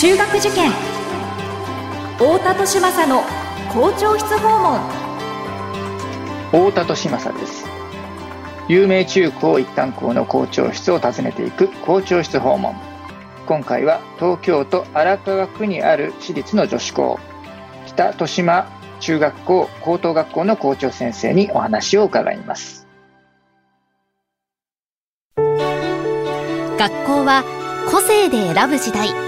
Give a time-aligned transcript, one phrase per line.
[0.00, 0.70] 中学受験。
[2.18, 3.24] 太田利政の
[3.68, 4.80] 校長室訪問。
[6.52, 7.66] 太田利政です。
[8.68, 12.76] 有名中高一貫校の校長室を訪ねていく校長室訪問。
[13.48, 17.18] 今回は東京都荒川区にある私立の女子校。
[17.88, 18.68] 北豊島
[19.00, 22.86] 中学校高等学校の校長先生にお話を伺います。
[25.36, 27.42] 学校は
[27.90, 29.27] 個性で選ぶ時代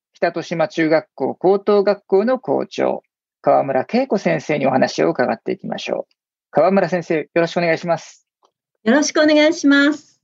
[0.21, 3.01] 北豊島中学校高等学校の校長
[3.41, 6.13] 川村恵子先生にお話を伺っていきましょう。
[6.51, 8.27] 川村先生よろしくお願いします。
[8.83, 10.21] よろしくお願いします。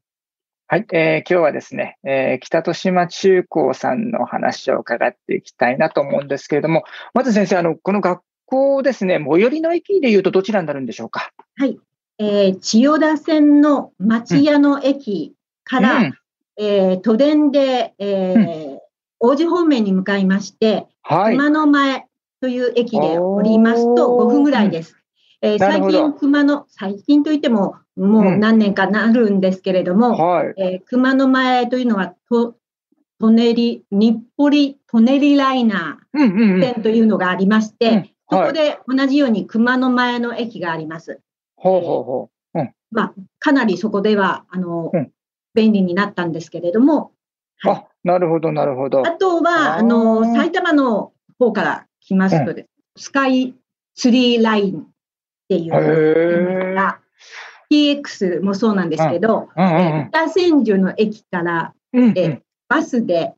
[0.67, 6.83] はい、えー、今日はですね、えー、北豊島中高さんの話を伺っていきたいなと思うんですけれども、
[7.15, 11.31] まず先生、あの、この学校ですね、最寄りの駅でいうとどちらになるんでしょうか？
[11.55, 11.79] はい、
[12.19, 16.13] えー、千代田線の町屋の駅から、うん、
[16.59, 18.76] えー、都電で、えー、うん、
[19.19, 22.05] 王子方面に向かいまして、はい、熊野前
[22.41, 24.95] という駅で降りますと5分ぐらいです。
[25.41, 32.55] えー、最近、熊野、最近といっても、もう何年かなるんですけれども、うんはい、えー、熊野前というのは、と、
[33.19, 37.93] トネリ、日暮里トネリライナー線というのがありまして、うん。
[37.93, 41.19] うんうん、そこで同じように熊野前の駅があります。
[41.55, 42.59] ほうほうほう。
[42.59, 45.11] うん、まあ、かなりそこでは、あの、うん、
[45.53, 47.11] 便利になったんですけれども、
[47.59, 49.05] はい、あ、なるほど、なるほど。
[49.05, 53.53] あとは、あの、埼玉の方から来ますと、うん、スカイ
[53.95, 54.85] ツリーラインっ
[55.49, 57.01] ていうのが、
[57.69, 59.49] PX もそうなんですけど、
[60.09, 63.33] 北千住の駅から、うんうん、えバスで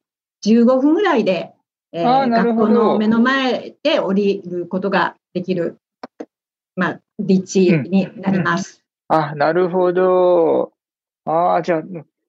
[0.46, 1.51] 15分ぐらいで、
[1.91, 5.80] えー、学校の目の前で降りることができる、
[6.75, 8.84] まあ、立地になります。
[9.09, 10.74] うんうん、あ、なるほど。
[11.25, 11.84] ああ、じゃあ、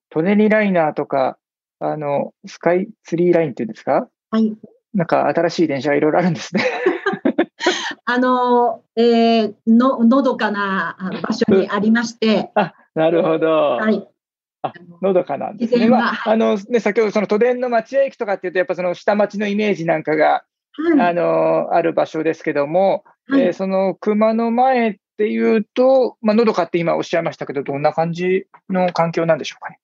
[0.08, 1.36] トネリライナーとか、
[1.80, 4.08] あの、スカイツリーラインっていうんですか？
[4.30, 4.54] はい。
[4.94, 6.62] なんか新しい電車いろいろあるんですね。
[8.04, 12.50] あの、えー、の、のどかな場所にありまして。
[12.54, 13.48] あ、なるほど。
[13.76, 14.06] はい。
[14.62, 15.88] あ、のどかなんですね。
[15.88, 29.78] まあ、あの、ね、先ほどその都電の町屋駅とかっていうと、やっぱその下町のイメージなんかが、はい、あの、ある場所ですけども、はい、えー、その熊の前っていうと、まあ、のどかって今おっしゃいましたけど、どんな感じの環境なんでしょうかね？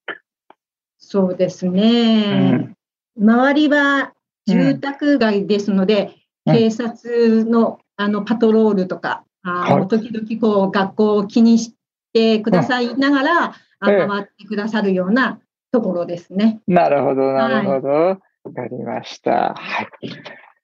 [1.08, 2.74] そうですね。
[3.16, 4.12] うん、周りは
[4.44, 11.74] 住宅街ですので、うん、警察のあのパトロールとか、あの時々こう学校を気にし
[12.12, 15.38] てくださいながら、あ回ってくださるような
[15.70, 16.60] ところですね。
[16.66, 17.88] なるほど、なるほど。
[17.88, 18.18] わ、は
[18.50, 19.54] い、かりました。
[19.54, 19.88] はい。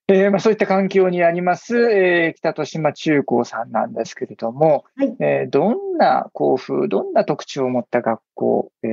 [0.08, 8.88] えーまあ、そういった環境にあります、えー、北豊島中高さんなんですけれども、はい、えー、どんな校風、どんな特徴を持った学校、え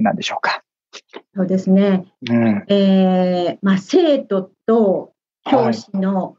[0.00, 0.62] ー、なんでしょうか？
[1.34, 2.04] そうですね。
[2.30, 5.12] うん、えー、まあ、生徒と
[5.48, 6.36] 教師の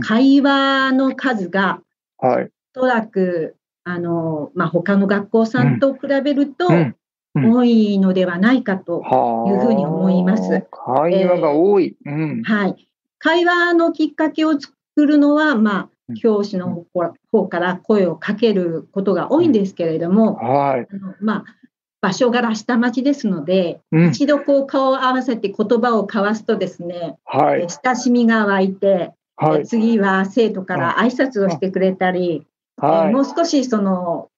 [0.00, 1.80] 会話の数が、
[2.18, 6.66] はい、おそらく、あの、まあ、他の学校さんと比べると、
[7.34, 9.02] 多いのではないかと
[9.48, 10.66] いうふうに思います。
[10.70, 12.85] 会話が多い、えー、はい。
[13.18, 16.84] 会話のきっかけを作るのは、まあ、教師の
[17.32, 21.44] 方から声をかけることが多いんですけれども、はい、あのまあ、
[22.00, 34.30] 場所柄下町ですので、うん、一度こう顔を合わせて言葉を交わすとですね、はい、親しみが湧いて、はい、次は生徒から挨拶をしてくれたり、はい、もう少しその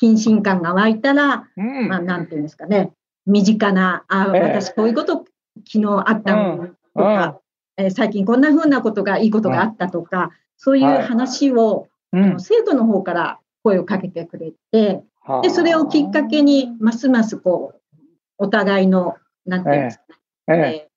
[0.00, 2.92] 謹慎感が湧いたら、うん、まあ、なんていうんですかね、
[3.26, 5.24] 身近な、あ、私こういうこと
[5.66, 7.40] 昨日あったのとか、
[7.78, 15.02] えー、最近こんなふうなことが、いいことがあったとか、そういう話を、はい、あの生徒の方から声をかけてくれて、
[15.42, 18.02] で、それをきっかけに、ますますこう、
[18.38, 19.16] お互いの、
[19.46, 19.98] なんていうんです
[20.46, 20.88] かね、えー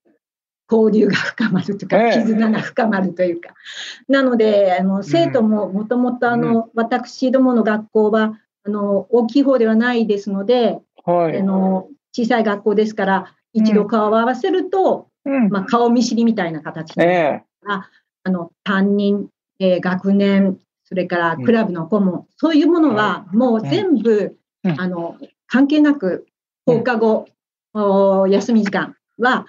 [0.72, 3.50] 交流が深まるというか、絆が深まるというか。
[4.08, 15.06] なので、あの生徒ももともとあの、私どもの学校はあの大きい方ではないですので、はい、あの小さい学校ですから、一度顔を合わせると、うん、
[15.50, 17.82] まあ、顔見知りみたいな形で、えー、
[18.24, 19.30] あの担任、
[19.60, 26.26] えー、学年、それからクラブの顧問、うん、そういうものはもう全部、うん、あの関係なく
[26.66, 27.28] 放課後、
[28.30, 29.46] 休み時間は、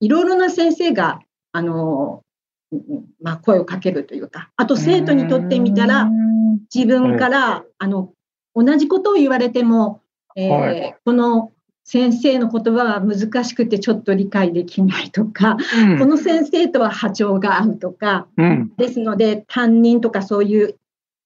[0.00, 1.20] いろいろな先生が、
[1.52, 2.22] あの、
[3.20, 6.08] まあ、声をかけるというか、あと生徒にとってみたら、
[6.74, 8.12] 自分から、あの、
[8.54, 10.02] 同じことを言われても、
[10.36, 11.51] えーはい、この
[11.84, 20.78] 先生の言葉は難しくてちょっと理解できないとか、うん、この先生とは波長が合うとか、うん、ですので担任とかそういう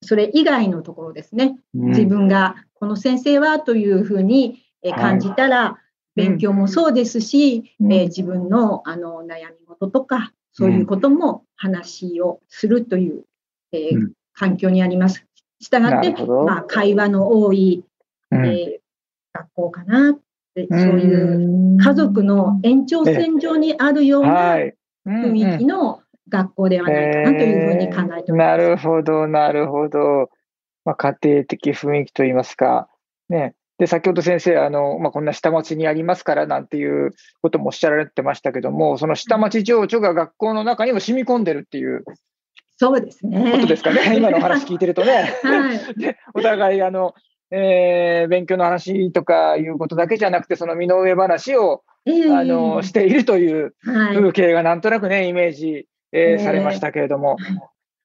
[0.03, 4.63] それ以外のところですね、うん、自分がこの先生はというふうに
[4.97, 5.79] 感じたら、は
[6.17, 13.25] い、勉強もそうですし、えー、自分のあの悩み事とかそういうことも話をするという、
[13.73, 15.27] えー、環境にあります。
[15.61, 17.85] したがって、まあ、会話の多い、
[18.31, 18.79] えー、
[19.33, 20.19] 学校かな
[20.71, 24.57] そういう家族の延長線上にあるような
[25.07, 28.49] 雰囲気の学校ではないかなというふうに考えております。
[28.49, 30.31] なるほど、なるほど。
[30.85, 32.89] まあ、家庭的雰囲気といいますか。
[33.29, 33.55] ね。
[33.79, 37.11] で、先ほど先生、あの、まあ、こんな下町にありますからなんていう
[37.43, 42.05] こともおっしゃられてましたけども、その下町情緒が学校の中にも染み込んでるっていう。
[42.79, 43.53] そうですね。
[43.53, 44.01] ことですかね。
[44.17, 45.35] 今の話聞いてるとね。
[45.43, 45.95] はい。
[45.99, 47.15] で、お互い、あの、
[47.51, 57.37] えー、勉強の話とかいうことだけじゃなくて、その身の上話を、えー、あのしているという風景がなんとなくね、イメージ、えー、されましたけれども、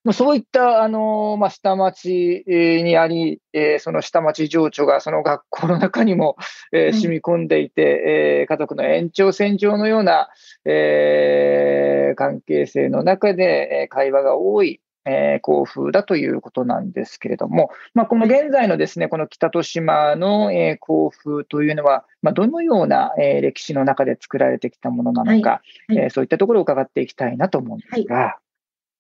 [0.04, 6.38] まそういったあの、まあ、下町にあり、えー、その下町情緒がその学校の中にも、
[6.72, 10.30] えー、染み込んでいて、えー、家族の延長線上のような、
[10.66, 28.15] えー、関係性の中で、え会話が多い、えー、校風だということなんですけれども、まあ、この現在のですね、この北戸島の、えー、校風というのは、まあ、どのような、えー、歴史の中で作られてきたものなのか、はいはい、えー、そういったところを伺っていきたいなと思うんですが。
[28.15, 28.38] は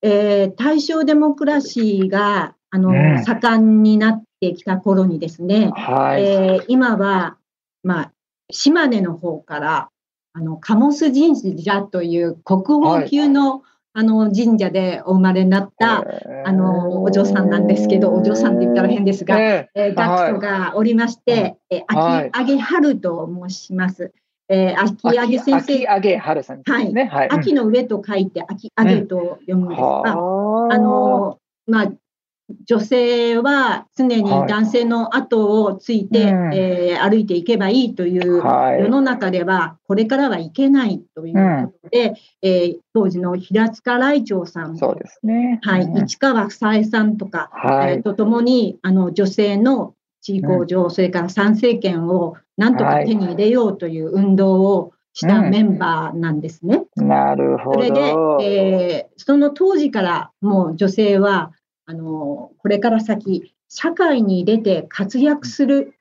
[0.01, 6.23] い、えー、大正デモクラシーがあの、うん、盛んになってきた頃にですね、はい。
[6.23, 7.37] えー、今は、
[7.83, 8.11] まあ、
[8.49, 9.89] 島根の方から
[10.33, 13.63] あのモス神社という国宝級の
[13.93, 16.05] あの神社でお生まれになった、
[16.45, 24.13] あのお嬢さんなんですけど、お嬢さんって言ったら変ですが、えー、学徒がおりまして、えー、秋上春と申します。
[24.47, 25.87] えー、秋上先生。
[25.87, 27.05] 秋上春さんですね。
[27.05, 27.29] はい。
[27.29, 30.13] 秋の上と書いて、秋上と読むんですが、あ
[30.77, 31.91] の、まあ、
[32.65, 56.83] 女性は常に男性の後をついて、はい、えー、歩いていけばいいという世の中では、これからはいけないということで、うん、えー、当時の平塚来長さんそうですね、はい、市川房江さんとか、はい、えー、とともにあの女性の地位向上、うん、それから参政権をなんとか手に入れようという運動をしたメンバーなんですね。
[56.95, 57.73] うん、なるほど。
[57.73, 57.99] それで、
[58.41, 61.51] えー、その当時からもう女性は
[61.85, 65.93] あの、これから先、社会に出て活躍する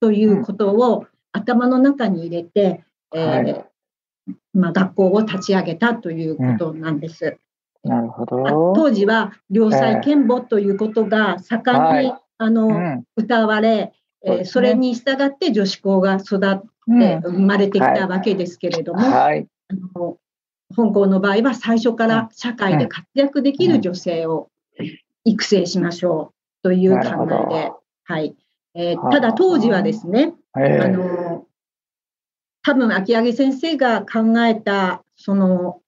[0.00, 2.84] ということを頭の中に入れて、
[3.14, 3.64] えー
[4.52, 7.38] まあ、学校を立ち上げたということなんです。
[7.84, 8.72] うん、なるほど。
[8.74, 13.92] 当時は良妻賢母ということが盛んに、あの、うん、歌われ、
[14.24, 16.60] えー、それに従って女子校が育っ
[16.98, 20.18] て生まれてきたわけですけれども、はい、あの
[20.74, 24.50] 本校の場合は最初から社会で活躍できる女性を
[25.30, 27.72] 育成しましょうという考えで、
[28.04, 28.36] はい。
[28.74, 31.46] えー、ただ当時はですね、あの、
[32.62, 35.80] 多分秋上先生が考えた、その、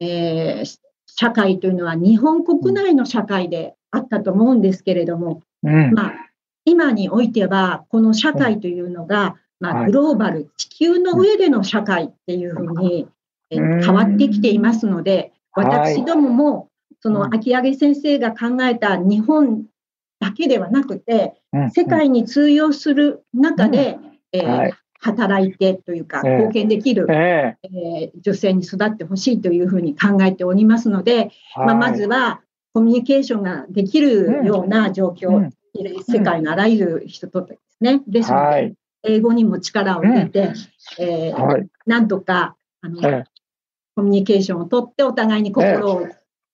[0.00, 6.12] えー、社会というのは日本国内の社会であったと思うんですけれども、うん、まあ、
[6.64, 13.08] 今においては、この社会というのが、まあ、グローバル、地球の上での社会っていうふうに、
[13.50, 16.68] え変わってきていますので、私どもも
[17.02, 19.64] その秋上先生が考えた日本
[20.20, 21.34] だけではなくて、
[21.74, 23.98] 世界に通用する中で、
[24.32, 24.70] えー
[25.04, 32.40] 働いてというか、貢献できる、えー、女性に育ってほしいというふうに考えておりますので、まあ、まずは
[32.72, 35.50] コミュニケーションができるような状況、
[36.08, 40.52] 世界のあらゆる人とですね、ですので、英語にも力を入れて、
[41.00, 43.24] えーなんとかあの、
[43.96, 46.06] コミュニケーションをとってお互いに心を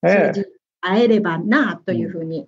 [0.05, 0.45] 通じ
[0.81, 2.47] 合えればなというふうに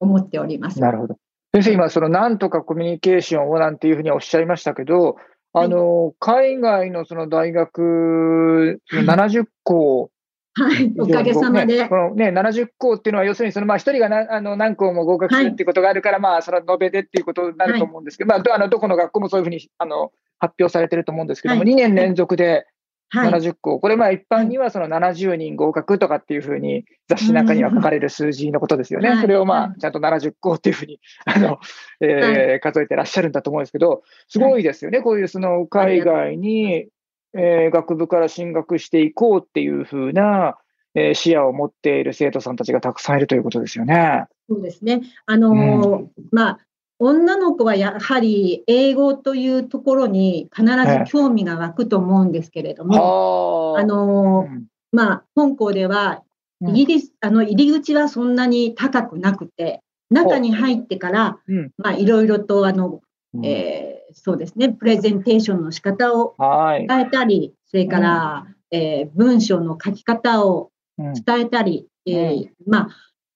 [0.00, 0.80] 思っております。
[0.80, 1.16] なるほど。
[1.54, 5.16] 先生、今、そのなんとかコミュニケーションをなんていうふうにおっしゃいましたけど、
[5.54, 10.10] あの、はい、海外のその大学70校、
[10.54, 11.88] はい、おかげさまで。
[11.88, 22.66] このね、70校っていうのは、要するに、そのまあ一人がなあの何校も合格するっていうことがあるから、はい、まあ、その延べでっていうことになると思うんですけど、はい、まあ、あのどこの学校もそういうふうにあの発表されてると思うんですけども、はい、2年連続で
[23.14, 29.18] 70校、これ、まあ一般にはその70人合格とかっていうふうに雑誌なんかには書かれる数字のことですよね。
[29.20, 31.58] それをまあちゃんと70校っていうふうにあの、
[32.00, 35.00] えー、数えてらっしゃるんだと思うんですけど、すごいですよね。
[35.00, 36.88] こういうその海外に、
[37.34, 40.58] えー、学部から進学していこうっていうふうな、
[40.94, 44.24] えー、視野を持っている生徒さんたちがたくさんいるということですよね。
[44.48, 45.02] そうですね。
[45.26, 46.58] あのーうん、まあ、
[46.98, 54.62] 女の子はやはり英語というところに必ず興味が湧くと思うんですけれども、あのー、
[54.92, 56.22] まあ、本校では
[56.60, 61.38] イギリス、あの入り口はそんなに高くなくて、中に入ってから、
[61.76, 63.00] まあ、いろいろとあの、
[63.44, 72.88] えー、そうですね、プレゼンテーションの仕方を変えたり、それから、えー、文章の書き方を伝えたり、えー、まあ、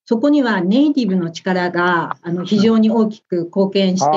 [0.04, 4.10] そこにはネイティブの力があの非常に大きく貢献して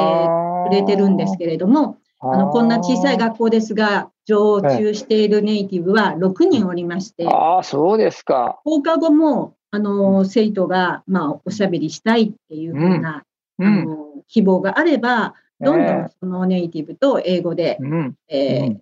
[0.69, 8.59] くれてるんですけれども、あのこんな小さい学校ですが、常駐しているネイティブは6人おりまして、ああ、そうですか。
[8.63, 13.23] 放課後もあの生徒が、まあ、おしゃべりしたいっていうふうな、
[13.59, 17.79] うん、あの希望があれば、どんどんそのネイティブと英語で、
[18.27, 18.75] え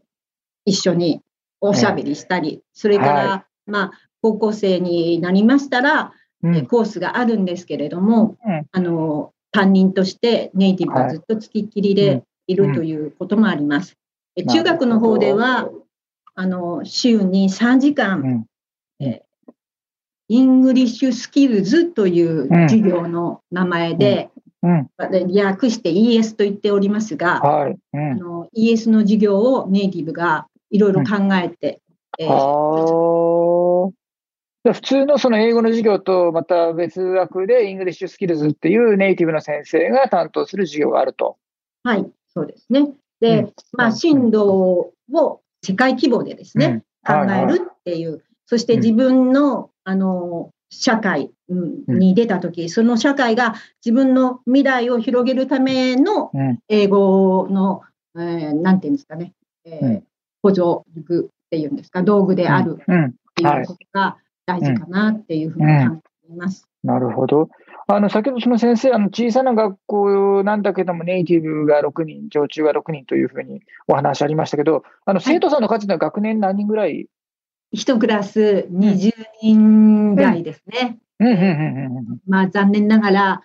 [0.66, 1.22] 一緒に
[1.60, 3.92] おしゃべりしたり、それから、はい、まあ、
[4.22, 6.12] 高校生になりましたら、うん、
[6.68, 12.56] コースがあるんですけれども、うん、あの担任としてネイティブはずっとつきっきりでい。
[12.56, 13.96] るということもあります。
[14.36, 15.70] うん、中学の方では、
[16.36, 18.46] あの週に3時間、
[19.00, 19.22] え
[20.28, 24.30] English Skills という授業の名前で、
[25.28, 27.78] 略して ES と言っておりますが、はい。
[27.94, 31.82] あの ES の授業をネイティブがいろいろ考えて、
[32.18, 32.30] えー、
[34.72, 41.38] 普通のその英語の授業とまた別枠で English Skills っていうネイティブの先生が担当する授業があると。
[41.84, 42.94] はい、そうですね。
[43.20, 44.38] で、うん、まあ、進路
[45.14, 51.32] を世界規模でですね、うん、考えるっていう、そして自分の、あの、社会
[51.88, 53.56] に出たとき、その社会が
[53.86, 56.32] 自分の未来を広げるための
[56.68, 57.82] 英語の、
[58.16, 59.34] えー、なんていうんですかね、
[59.66, 60.02] えー、
[60.42, 62.86] 補助具っていうんですか、道具であるっ
[63.36, 66.68] ていうことが、大事かなっていうふうに考えています。
[66.84, 67.50] うんうん、なるほど。
[67.88, 77.08] あの、先ほどその先生、あの、小さな学校なんだけども、ネイティブが6人、常駐が6人というふうにお話ありましたけど、あの、生徒さんの数の学年何人ぐらい？
[77.72, 81.00] 一クラス20人台ですね。
[82.28, 83.42] まあ、残念ながら、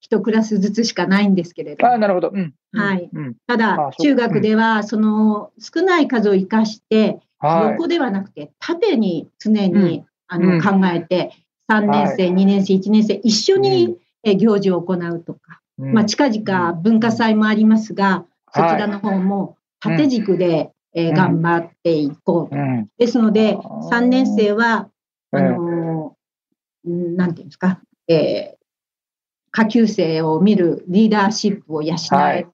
[0.00, 1.86] 一クラスずつしかないんですけれど。
[1.86, 2.32] あなるほど。
[2.72, 3.10] はい。
[3.46, 11.32] ただ、中学では、その少ない数を生かして、横ではなくて縦に常に、あの考えて、
[11.70, 22.54] 3年生、2年生、1年生、一緒に、行事を行うとか、まあ、近々文化祭もありますが、そちらの方も縦軸で、え頑張っていこう。
[22.54, 22.56] と。
[22.98, 24.90] ですので、3年生は、
[25.30, 26.16] あの
[26.84, 28.56] なんていうんですか、えー、
[29.52, 32.46] 下級生を見るリーダーシップを養え、はい、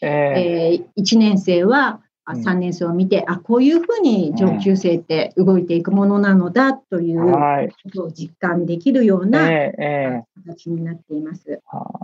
[0.00, 9.40] えー、1年生は3年生を見て、あ、こういうふうに上級生って動いていくものなのだということを実感できるような
[10.44, 11.60] 形になっています。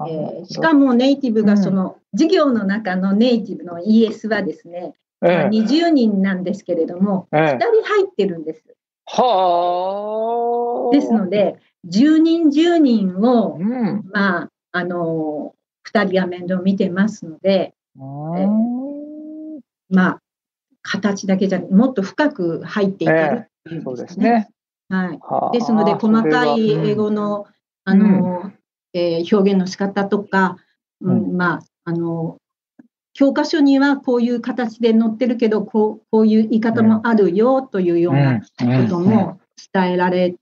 [0.09, 8.65] えー、しかもネイティブがその授業の中のネイティブの ES はですね、まあ、20人なんですけれども、2人入ってるんです。
[9.07, 11.57] はですので、
[11.87, 15.55] 10人10人を、うん、まあ、あの、
[15.93, 18.88] 2人が面倒見てますので、えー
[19.90, 20.23] まあ、
[20.83, 24.49] 形だけじゃもっと深く入っていけるっていう、ねえー、そうですね。
[24.88, 25.12] は
[25.52, 25.59] い。
[25.59, 27.47] ですので、細かい英語の、
[27.87, 28.54] うん、あの、うん、
[28.95, 30.57] えー、表現の仕方とか、
[31.00, 32.38] うん、まあ、あの、
[33.18, 38.47] 教科書にはこういう形で載ってるけど、こうこういう言い方もあるよというようなこ
[38.88, 39.40] とも
[39.73, 40.37] 伝えられ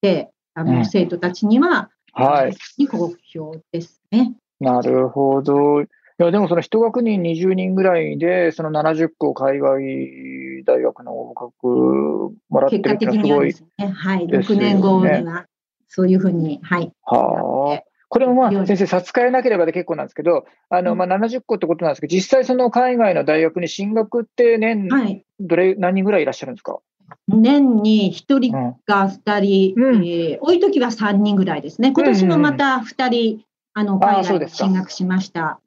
[0.00, 4.34] て、あの生徒たちには、はい、好評ですね。
[4.60, 5.84] なるほど。
[6.20, 13.88] いや、でもその一学年20人ぐらいで、その70校海外大学の合格もらってるってすごいですね。
[13.88, 15.46] はい、6年後には、
[15.88, 16.92] そういうふうに、はい。
[17.04, 17.82] はあ。
[18.10, 24.88] これもまあ、先生、差し支えなければで結構なんですけど、あの、まあ、70校ってことなんですけど、実際その海外の大学に進学って年、
[25.40, 26.80] どれ、何人ぐらいいらっしゃるんですか？
[27.28, 28.52] 年に1人
[28.84, 31.92] か2人、うん、えー、多い時は3人ぐらいですね。
[31.92, 35.60] 今年もまた2人、あの、海外に進学しました。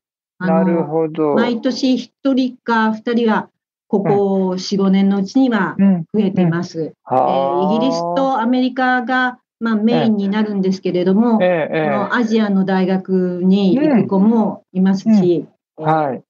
[0.47, 1.35] なるほど。
[1.35, 3.49] 毎年1人か2人は、
[3.87, 5.75] ここ4、5年のうちには
[6.13, 6.79] 増えてます。
[6.79, 15.47] うんうん、えー、イギリスとアメリカが、まあ、メインになるんですけれども、ええのアジアの大学に行く子もいますし、
[15.77, 16.23] うんはい、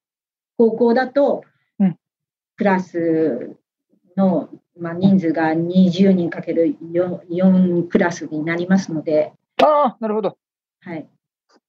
[0.58, 1.44] 高校だと、
[2.56, 3.56] クラス
[4.16, 9.34] の、まあ、人数が20人かける 4, 4クラスになりますので。
[9.62, 10.38] ああ、なるほど。
[10.82, 11.08] はい。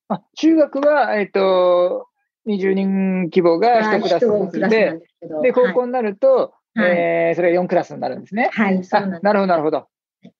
[0.08, 2.08] あ中学は、えっ、ー、と、
[2.46, 5.00] 20人規模が1クラスで、
[5.42, 8.50] で、高校になると、はい、えー、それが4クラスになるんですね。
[8.52, 9.86] はい、そうなるほど、なるほど。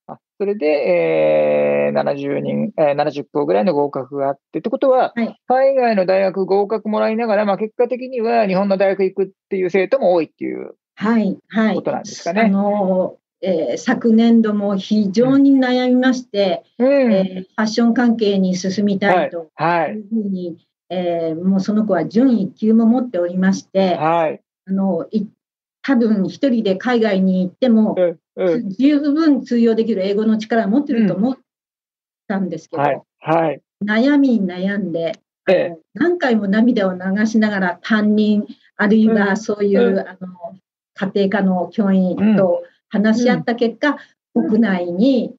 [0.07, 11.75] あそれで、えー、70人、えー、70校ぐらいの合格があって、ってことは、はい、海外の大学合格もらいながら、まあ、結果的には日本の大学行くっていう生徒も多いっていうはいはい。
[11.75, 12.43] ことなんですかね。
[12.43, 25.07] あのえー、昨年度も非常に悩みまして、うん、えー、ファッション関係に進みたいというふうに、えー、もうその子は準1級も持っておりまして、はい、あの
[25.83, 27.97] 多分一人で海外に行っても、
[28.37, 31.37] うん、十分通用できる英語の力を持ってると思っ
[32.29, 38.47] たんですけど、はいはい、悩みに悩んで、ええ、何回も涙を流しながら担任
[38.77, 40.57] あるいはそういう、あの
[40.95, 43.99] 家庭科の教員と話し合った結果、
[44.33, 45.35] 国内に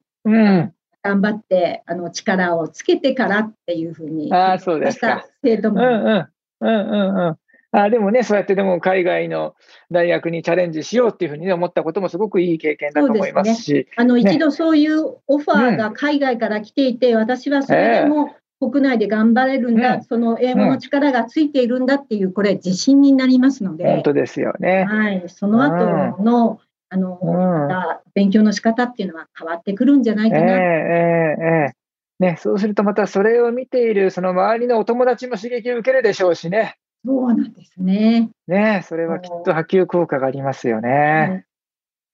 [1.05, 5.27] 頑張ってあの力をつけてからっていうふうにあそうですか。
[5.43, 5.81] 生徒も。
[5.81, 6.27] うんうん
[6.61, 7.37] うんうんうん。
[7.71, 9.53] あでもね、そうやってでも海外の
[9.91, 13.63] 大学にチャレンジしようっていうふうに、ね、思ったこともすごくいい経験だと思いますし。
[13.63, 24.85] すね、あの、一度そういうオファーが海外から来ていて、うん、私はそれでも国内で頑張れるんだ、うん、その英語の力がついているんだっていう、これ、自信になりますので、本当ですよね。
[24.85, 26.59] はい、その後の、
[26.95, 30.43] あの、また勉強の仕方っていうのは変わってくるんじゃないかな。
[30.43, 36.77] えー、えー、えー、ね、そうするとまたそれを見ているその周りのお友達も刺激を受けるでしょうしね。
[37.05, 38.31] そうなんですね。
[38.47, 41.45] ねそれはきっと波及効果がありますよね。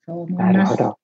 [0.05, 0.97] そうなるほど。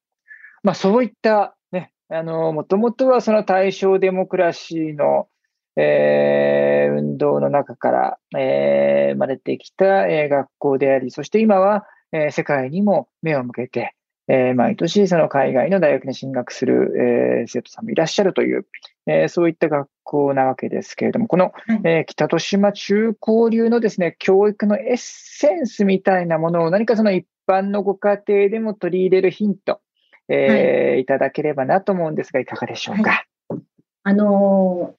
[0.64, 5.28] まあそういったね、あの、もともとはその大正デモクラシーの、
[5.76, 13.94] えー、運動の中から、えー、生まれてきた、えー、学校であり、そして今は、えー、世界にも目を向けて、
[14.30, 16.94] えー、毎年その海外の大学に進学する、
[17.42, 18.66] えー、生徒さんもいらっしゃるという、
[19.06, 21.54] えー、そういった学校なわけですけれども、この、
[21.86, 29.80] えー、北豊島中高流のですね、教育のエッセンスみたいなものを何かその一般のご家庭でも取り入れるヒント、
[30.28, 33.26] えー、はい、いただければなと思うんですが、いかがでしょうか？
[33.48, 33.62] はい、
[34.04, 34.96] あの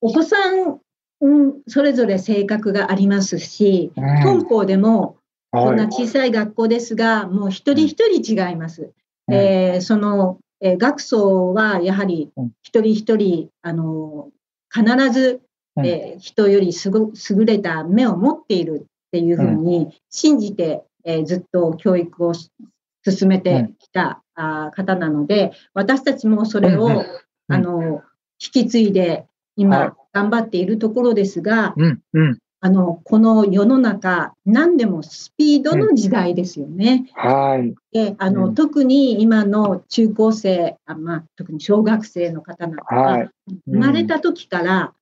[0.00, 0.80] お子さん、
[1.20, 5.18] うん、それぞれ性格がありますし、うん、本校でも
[5.62, 8.92] こんな小さい学校ですが、もう一人一人違います。
[9.28, 12.30] うん、えー、その、えー、学層はやはり
[12.62, 14.30] 一人一人、あの、
[14.72, 15.40] 必ず、
[15.78, 27.04] えー、人よりすご優れた目を持っているっていうふうに信じて、えー、ずっと教育を進めてきた、あ方なので、私たちもそれを、
[27.48, 28.02] あの、
[28.42, 37.10] 引き継いで今頑張っているところですが、うんうん、あの、この世の中、何でもスピードの時代ですよね。
[37.12, 37.74] はい。
[37.92, 43.28] で、あの、うん、特に今の中高生、あまあ、特に小学生の方なんかは、はい
[43.66, 44.94] 生まれた時から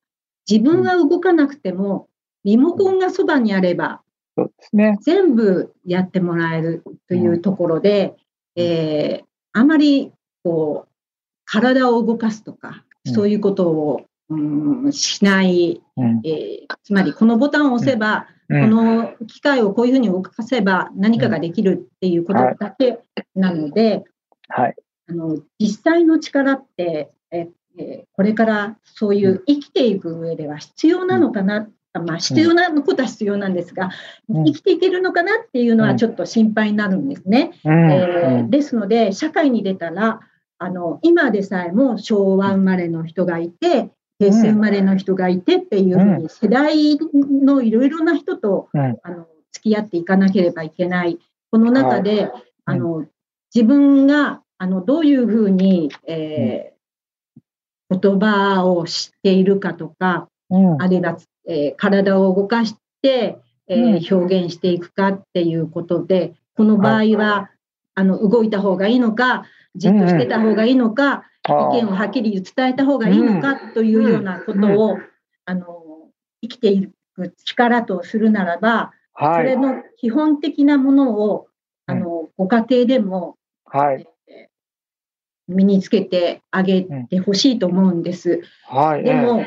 [0.49, 2.09] 自分が動かなくても、
[2.43, 4.01] リモコンがそばにあれば、
[4.37, 4.97] そうですね。
[5.01, 8.17] 全部やってもらえるというところで、
[8.57, 10.11] うん、えー、あまり、
[10.43, 10.93] こう、
[11.45, 14.01] 体を動かすとか、そういうことを
[14.33, 22.99] うん、しない、えー、つまりこのボタンを押せば、この機械をこういうふうに動かせば何かができるっていうことだけ
[23.35, 24.03] なので、
[24.49, 24.75] はい、
[25.09, 33.89] あの実際の力って、えー、これからそういう生きていく上では必要なのかな、まあ、必要なことは必要なんですが、
[34.29, 37.51] 生きていけるのかなっていうのはちょっと心配になるんですね。
[37.65, 40.19] えー、ですので、社会に出たら、
[40.59, 51.19] あの今でさえも昭和生まれの人がいて、平成生まれの人がいてっていうふうに、世代のいろいろな人と、あの付き合っていかなければいけない。
[51.51, 52.31] この中で、
[52.65, 53.05] あの
[53.53, 60.27] 自分があのどういうふうに、えー、言葉を知っているかとか、
[60.79, 67.49] あるいは、えー、体を動かして、えー、表現していくかっていうことで、この場合は、
[67.95, 69.45] あの動いた方がいいのか、
[69.75, 74.97] じっとしてた方がいいのか、意見をはっきり伝えた方がいいのかというようなことを、
[75.45, 75.83] あの
[76.41, 81.47] 生きていく力とするならば、はい、それの基本的なものを
[81.85, 84.07] あのご家庭でも、はい、
[85.47, 88.41] 身につけてあげてほしいと思うんです。
[88.67, 89.43] はい、でも、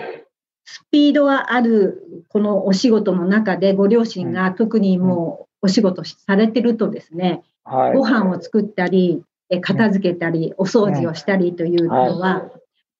[0.64, 9.22] スピードはあるこのお仕事の中でご両親が特にもうお仕事されてるとですね、はい、ご飯を作ったり
[9.60, 12.50] 片付けたり、お掃除をしたりというのは、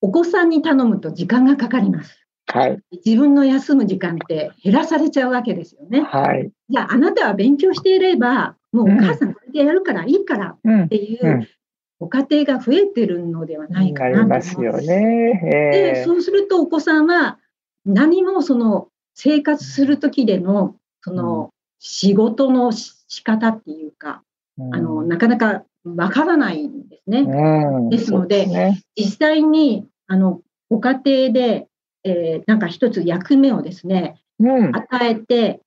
[0.01, 2.27] お子さんに頼むと時間がかかります。
[2.49, 6.03] はい、自分の休む時間って減らされちゃうわけですよね。
[6.03, 11.49] はい、じゃあ、あなたは勉強していれば、もうお母さんこれでやるからいいからっていう
[11.99, 14.63] ご家庭が増えてるのではないかなと思います。
[14.63, 15.41] よね。
[15.73, 17.39] でそうするとお子さんは
[17.85, 24.23] 何もその生活する時でのその仕事の仕方っていうか、
[24.59, 27.25] あのなかなかわからないんですね。
[27.91, 31.69] ですので、ね、実際に、あの、ご家庭で、
[32.05, 35.61] えー、なんか一つ役目をですね、うん、与えて、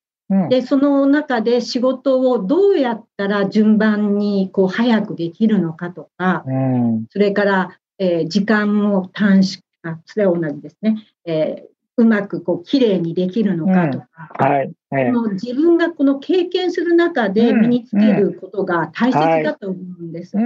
[0.49, 11.08] で、その中で仕事をどうやったら順番にこう早くできるのかとか、うん、それから、えー、時間を短縮、あ、それは同じですね。
[11.25, 14.07] えーうまくこう綺麗にできるのかとか、
[14.39, 14.51] うん。
[14.51, 14.71] はい。
[14.89, 20.38] はい、の自分がこの経験する中で身につけることが大切だと思うんです。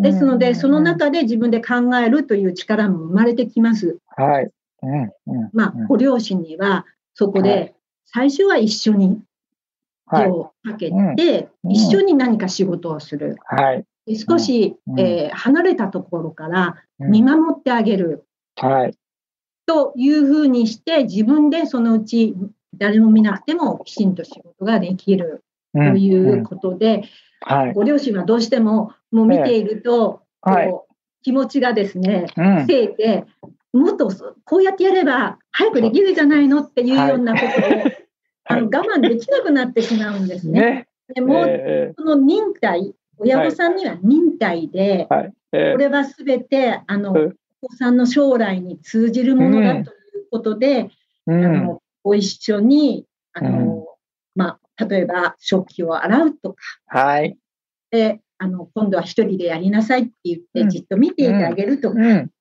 [0.00, 3.98] ですので、その中で自分で考えるという力も生まれてきます。
[4.16, 4.50] はい。
[5.52, 7.74] まあ、ご両親にはそこで
[8.06, 9.20] 最初は一緒に
[10.10, 13.36] 手をかけて、一緒に何か仕事をする。
[13.44, 13.84] はい、
[14.16, 18.24] 少し、えー、離れたところから見守ってあげる。
[18.56, 18.96] はい、
[19.66, 22.34] というふうにして、自分でそのうち
[22.74, 27.04] 誰も見なくてもきちんと仕事ができるということで、
[27.40, 32.26] はい、ご両親はどうしてももう見ていると、こう気持ちがですね、
[32.66, 33.24] せいて、
[33.72, 34.08] もっと
[34.44, 37.92] こうやってやれば早くできるじゃないのっていうようなことを、
[38.48, 40.60] あの我慢できなくなってしまうんですね。
[40.60, 40.88] ね。
[41.14, 45.32] でも、えー、その忍耐、親御さんには忍耐で、はい。
[45.52, 47.32] えー、これはすべてあの、お
[47.68, 49.86] 子さんの将来に通じるものだという
[50.30, 50.90] ことで、
[51.26, 53.84] うん、あのご一緒にあの、うん、
[54.34, 56.54] まあ、例えば食器を洗うと
[56.86, 57.36] か、はい、
[57.90, 61.96] であの今度は一人でやりなさいって言ってじっと見ていてあげるとか、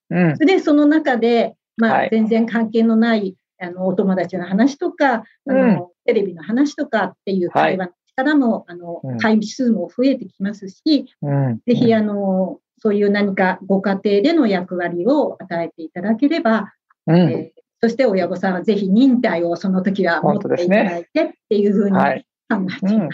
[0.09, 16.73] それでその中で、まあ、全然関係のないあのお友達の話とか、あのテレビの話とかっていう会話の力も、はい、あの回数も増えてきますし、うん、ぜひあのそういう何かご家庭での役割を与えていただければ、
[17.07, 22.85] うん、えー、そして親御さんはぜひ忍耐をその時は持っていただいてっていうふうに考えています。
[22.85, 23.09] はいうん、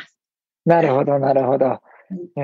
[0.65, 1.79] なるほど、なるほど。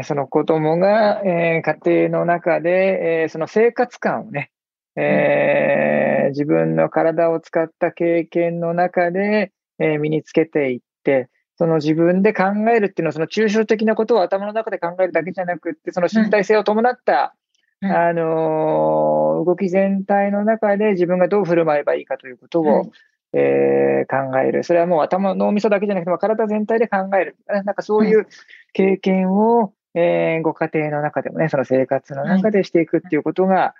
[0.03, 4.51] その子供が、えー、家庭の中で、えー、その生活感をね、
[4.95, 12.43] えー、自分の体を使った経験の中で、えー、身につけていって、その自分で考
[12.73, 17.35] えるっていうのは、その抽象的なことを頭の中で考えるだけじゃなくって、その身体性を伴った、
[17.81, 22.91] はい、あのー、動き全体の中で自分がどう振る舞えばいいかということを、はい、
[23.33, 24.63] えー、考える。
[24.63, 27.37] それはもう頭、脳みそだけじゃなくて、体全体で考える。
[27.47, 28.27] なんかそういう
[28.73, 33.73] 経験を、えー、ご家庭の中でもね、その生活の中でしていくっていうことが、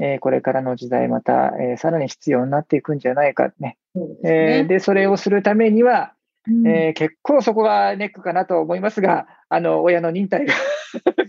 [0.00, 3.78] えー、これからの時代また、えー、さらに必要になっていくんじゃないかね。
[3.94, 6.12] で、ね、えー、で、それをするためには、
[6.48, 10.54] うん、えー、結構そこがネックかなと思いますが、あの、親の忍耐が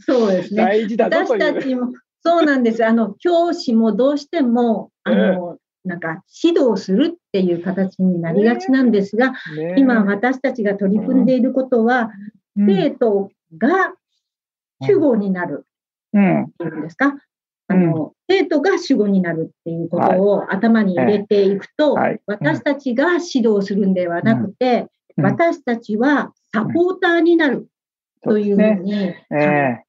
[0.06, 0.64] そうですね。
[0.64, 1.42] 大事だぞという。
[1.42, 2.86] 私たちも、そうなんです。
[2.86, 9.74] あの、教師もどうしても、あの、なんか指導するっていう形になりがちなんですが、ね。
[9.74, 12.12] ね、今私たちが取り組んでいることは、
[12.56, 13.94] うん、生徒が
[14.82, 15.66] 主語になる。
[16.16, 17.16] っていうんですか、
[17.68, 22.22] あの、生徒が主語になるっていうことを頭に入れていくと、はい。
[22.28, 27.68] 私たちが指導するんではなくて、うん、私たちはサポーターになる
[28.24, 29.84] というふうに、ねえ。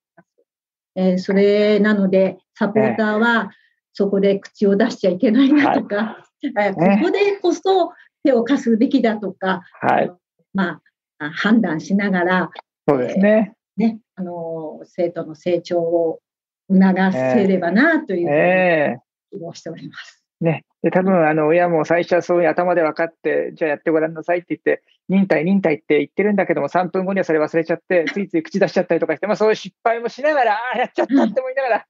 [0.96, 3.50] えー、それなので、サポーターは
[3.92, 10.12] そこで口を出しちゃいけないなとか、はい、 ここでこそ手を貸すべきだとか、はい、
[10.52, 10.80] ま
[11.18, 12.50] あ、判断しながら、
[12.88, 13.54] そうですね。
[13.78, 16.20] えー、ね、あの、生徒の成長を
[16.68, 16.82] 促
[17.12, 20.24] せればなというふうに希望しております。
[20.42, 31.86] えー、ね、で多分あの親も最初はそういう頭で分かって、じゃあやってごらんなさいって言って、忍耐、忍耐って言ってるんだけども、3分後にはそれ忘れちゃって、ついつい口出しちゃったりとかして、まあ、そういう失敗もしながら、ああ、やっちゃったって思いながら、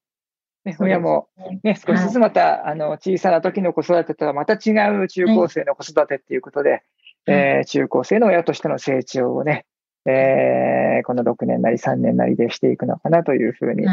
[0.64, 1.28] ね、親も、
[1.64, 6.84] ね、少しずつまた、あの小さな時の子育てとはまた違う中高生の子育てっていうことで、
[7.26, 9.66] えー、中高生の親としての成長をね、
[10.06, 13.86] えー、この6年なり3年なりでしていくのかなというふうに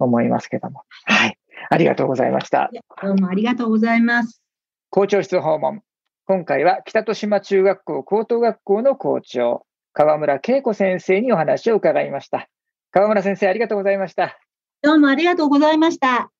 [0.00, 0.82] 思いますけども。
[1.04, 1.38] はい。
[1.70, 2.70] ありがとうございました。
[3.02, 4.42] どうもありがとうございます。
[4.90, 5.82] 校長室訪問。
[6.26, 12.48] 今回は北豊島中学校高等学校の校長、川村恵子先生にお話を伺いました。
[12.90, 14.38] 川村先生、ありがとうございました。
[14.82, 16.30] どうもありがとうございました。